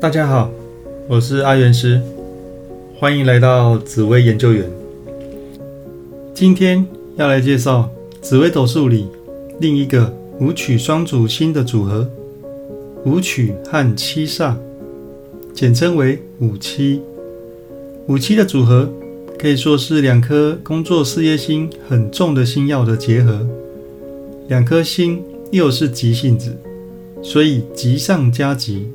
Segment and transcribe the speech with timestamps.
[0.00, 0.50] 大家好，
[1.08, 2.00] 我是阿元师，
[2.98, 4.64] 欢迎来到紫薇研究员。
[6.34, 7.90] 今天要来介绍
[8.22, 9.06] 紫微斗数里
[9.58, 12.08] 另一个五曲双主星的组合——
[13.04, 14.54] 五曲和七煞，
[15.52, 17.02] 简称为五七。
[18.06, 18.90] 五七的组合
[19.38, 23.46] 可以说是两颗工作事业心很重的星耀的结合。
[24.48, 26.56] 两颗星又是急性子，
[27.22, 28.86] 所以急上加急。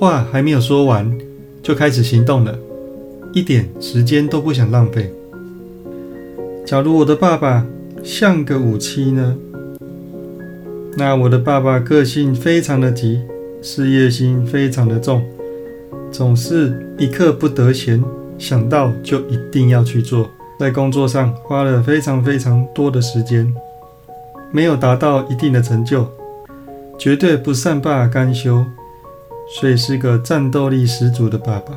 [0.00, 1.12] 话还没有说完，
[1.62, 2.58] 就开始行动了，
[3.34, 5.12] 一点时间都不想浪费。
[6.64, 7.66] 假如我的爸爸
[8.02, 9.36] 像个武七呢？
[10.96, 13.20] 那我的爸爸个性非常的急，
[13.60, 15.22] 事业心非常的重，
[16.10, 18.02] 总是一刻不得闲，
[18.38, 23.52] 想到就一定要去做，在工作上花了非常非常多的时间，
[24.50, 26.08] 没有达到一定的成就，
[26.98, 28.64] 绝对不善罢甘休。
[29.52, 31.76] 所以是个战斗力十足的爸爸，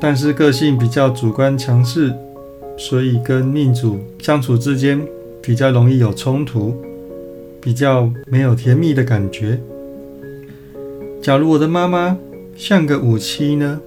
[0.00, 2.12] 但是个性比较主观强势，
[2.76, 5.00] 所以跟命主相处之间
[5.40, 6.74] 比较容易有冲突，
[7.60, 9.58] 比较没有甜蜜的感觉。
[11.22, 12.18] 假如我的妈妈
[12.56, 13.80] 像个武七呢，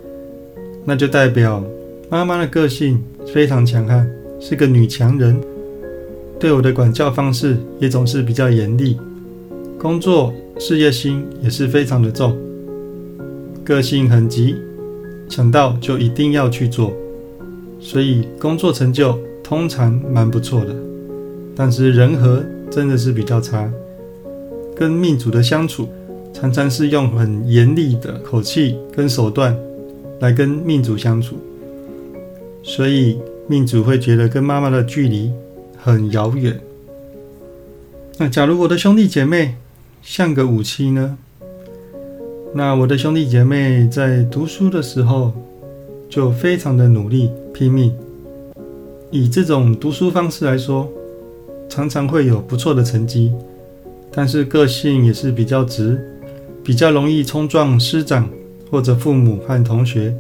[0.86, 1.62] 那就代表
[2.10, 3.04] 妈妈的个性
[3.34, 5.40] 非常强悍，是个女强人，
[6.40, 8.98] 对我的管教方式也总是比较严厉，
[9.78, 12.38] 工作事业心也是非常的重。
[13.66, 14.56] 个性很急，
[15.30, 16.94] 想到就一定要去做，
[17.80, 20.76] 所以工作成就通常蛮不错的。
[21.56, 23.72] 但是人和真的是比较差，
[24.76, 25.88] 跟命主的相处
[26.34, 29.58] 常常是用很严厉的口气跟手段
[30.20, 31.38] 来跟命主相处，
[32.64, 35.32] 所以命主会觉得跟妈妈的距离
[35.78, 36.60] 很遥远。
[38.18, 39.56] 那假如我的兄弟姐妹
[40.02, 41.18] 像个武器呢？
[42.56, 45.34] 那我的兄弟姐妹在读书的时候
[46.08, 47.92] 就非常的努力拼命，
[49.10, 50.88] 以这种读书方式来说，
[51.68, 53.32] 常常会有不错的成绩，
[54.12, 56.00] 但是个性也是比较直，
[56.64, 58.30] 比较容易冲撞师长
[58.70, 60.14] 或者父母和同学，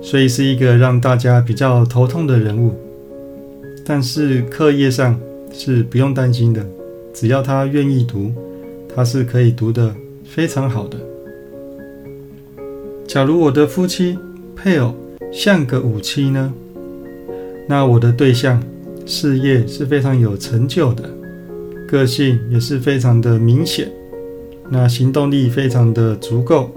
[0.00, 2.72] 所以是一个让大家比较头痛的人物。
[3.84, 5.20] 但是课业上
[5.52, 6.64] 是不用担心的，
[7.12, 8.32] 只要他愿意读，
[8.94, 10.96] 他是可以读得非常好的。
[13.12, 14.18] 假如我的夫妻
[14.56, 14.94] 配偶
[15.30, 16.50] 像个武器呢？
[17.68, 18.58] 那我的对象
[19.04, 21.10] 事业是非常有成就的，
[21.86, 23.92] 个性也是非常的明显，
[24.70, 26.70] 那行动力非常的足够，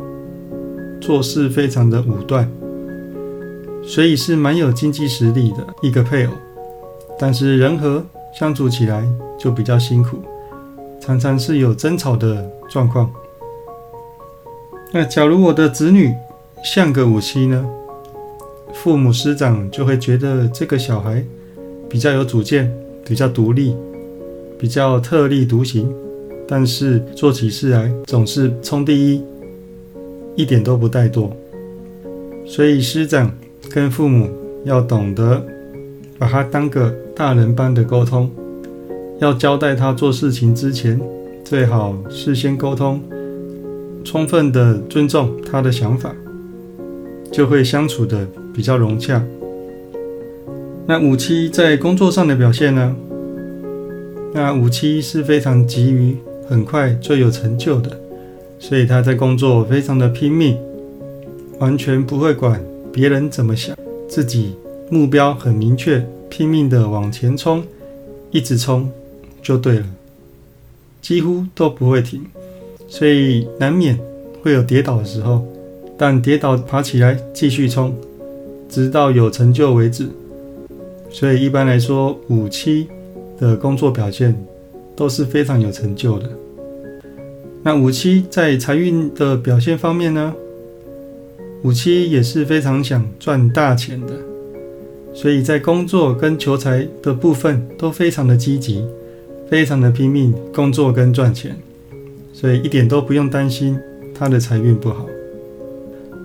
[1.00, 2.52] 做事非常的武断，
[3.81, 6.34] 所以是蛮有经济实力的一个配偶。
[7.17, 8.03] 但是人和
[8.38, 9.07] 相处起来
[9.40, 10.17] 就比较辛苦，
[11.00, 13.09] 常常是有争吵的状况。
[14.91, 16.13] 那假如我的子女
[16.66, 17.64] 像个武器呢，
[18.74, 21.24] 父母师长就会觉得这个小孩
[21.88, 22.74] 比较有主见，
[23.06, 23.76] 比较独立，
[24.58, 25.88] 比较特立独行，
[26.48, 29.22] 但是做起事来总是冲第一，
[30.36, 31.30] 一点都不怠惰。
[32.48, 33.32] 所以师长
[33.70, 34.28] 跟父母
[34.64, 35.46] 要懂得
[36.18, 38.28] 把他当个大人般的沟通，
[39.20, 41.00] 要交代他做事情之前，
[41.44, 43.00] 最好事先沟通。
[44.03, 46.14] 充分的尊重他的想法，
[47.31, 49.24] 就会相处的比较融洽。
[50.88, 52.96] 那五七在工作上的表现呢？
[54.34, 56.16] 那五七是非常急于
[56.47, 57.97] 很快就有成就的，
[58.59, 60.58] 所以他在工作非常的拼命，
[61.59, 63.75] 完全不会管别人怎么想，
[64.08, 64.56] 自己
[64.90, 67.64] 目标很明确，拼命的往前冲，
[68.30, 68.91] 一直冲
[69.41, 69.85] 就对了，
[71.02, 72.22] 几乎都不会停。
[72.88, 73.97] 所以难免
[74.44, 75.44] 会有跌倒的时候，
[75.97, 77.96] 但跌倒爬起来继续冲，
[78.70, 80.08] 直到有成就为止。
[81.09, 82.87] 所以一般来说，五七
[83.40, 84.35] 的工作表现
[84.96, 86.29] 都是非常有成就的。
[87.64, 90.34] 那五七在财运的表现方面呢？
[91.64, 94.14] 五七也是非常想赚大钱的，
[95.16, 98.85] 所以在工作跟求财的部分都非常的积极，
[99.49, 101.55] 非常的拼命工作跟赚钱。
[102.34, 103.79] 所以一点都不用担心
[104.14, 105.08] 他的财运不好，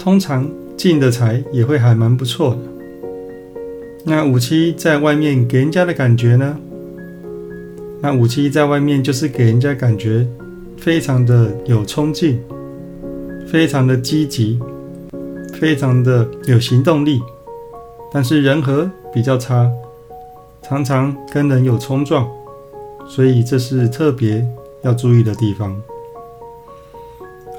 [0.02, 2.58] 通常进的财也会还蛮不错的。
[4.02, 6.56] 那五七在外面给人家的感觉呢？
[8.00, 10.26] 那五七在外面就是给人家感觉
[10.78, 12.40] 非常的有冲劲，
[13.46, 14.58] 非常的积极，
[15.52, 17.20] 非常的有行动力，
[18.10, 19.70] 但是人和比较差，
[20.62, 22.26] 常常跟人有冲撞，
[23.06, 24.42] 所以这是特别
[24.80, 25.78] 要注意的地方。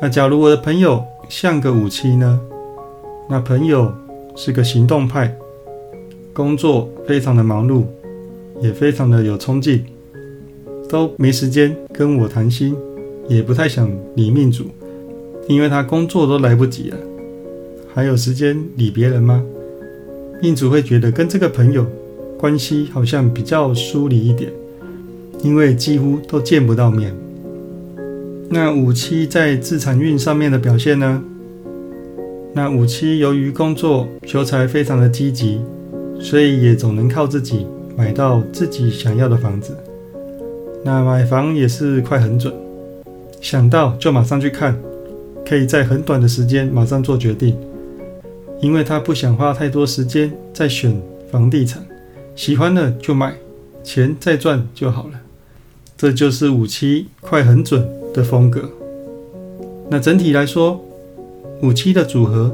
[0.01, 2.41] 那假如我的朋友像个五七呢？
[3.29, 3.89] 那朋友
[4.35, 5.33] 是个行动派，
[6.33, 7.85] 工作非常的忙碌，
[8.59, 9.85] 也非常的有冲劲，
[10.89, 12.75] 都没时间跟我谈心，
[13.29, 14.65] 也不太想理命主，
[15.47, 16.97] 因为他工作都来不及了，
[17.93, 19.41] 还有时间理别人吗？
[20.41, 21.87] 命主会觉得跟这个朋友
[22.37, 24.51] 关系好像比较疏离一点，
[25.41, 27.15] 因为几乎都见不到面。
[28.53, 31.23] 那五七在自产运上面的表现呢？
[32.53, 35.61] 那五七由于工作求财非常的积极，
[36.19, 37.65] 所以也总能靠自己
[37.95, 39.73] 买到自己想要的房子。
[40.83, 42.53] 那买房也是快很准，
[43.39, 44.77] 想到就马上去看，
[45.47, 47.55] 可以在很短的时间马上做决定，
[48.59, 51.01] 因为他不想花太多时间在选
[51.31, 51.81] 房地产，
[52.35, 53.33] 喜欢了就买，
[53.81, 55.21] 钱再赚就好了。
[55.97, 58.69] 这就是五七快很准的风格。
[59.89, 60.79] 那整体来说，
[61.61, 62.53] 五七的组合，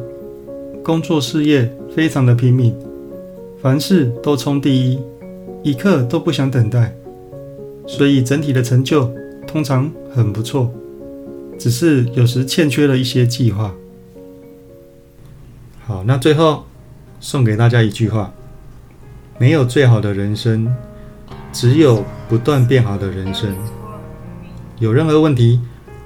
[0.84, 2.76] 工作事业非常的拼命，
[3.62, 5.00] 凡事都冲第一，
[5.64, 6.96] 一刻都不想等待，
[7.86, 9.10] 所以整体的成就
[9.46, 10.72] 通常很不错，
[11.58, 13.74] 只是有时欠缺了一些计划。
[15.86, 16.64] 好，那最后
[17.20, 18.34] 送给大家一句话：
[19.38, 20.68] 没有最好的人生。
[21.54, 23.56] 只有不断变好的人生。
[24.80, 25.60] 有任何问题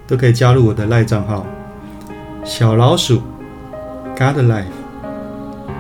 [0.08, 1.46] 都可以加入我的赖账号
[2.44, 3.22] 小老鼠
[4.18, 4.66] God Life。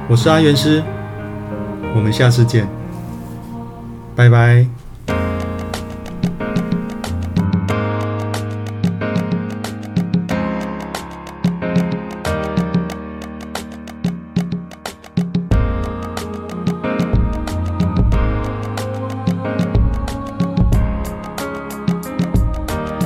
[0.09, 0.83] 我是阿元师，
[1.95, 2.67] 我们下次见，
[4.15, 4.80] 拜拜。